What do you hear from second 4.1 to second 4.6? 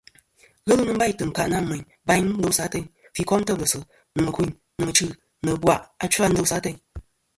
nɨ̀ mɨ̀kûyn,